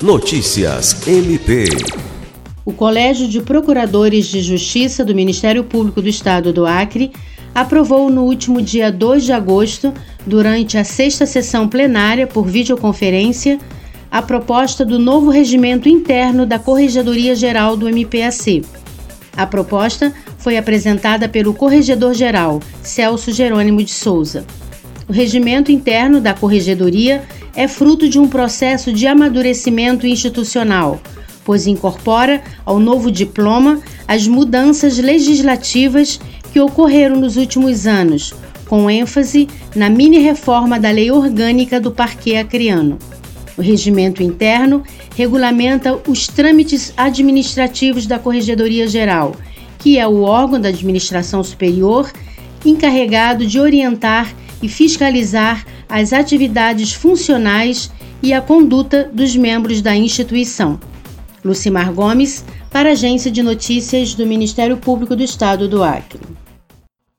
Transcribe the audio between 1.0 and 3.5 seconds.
MP. O Colégio de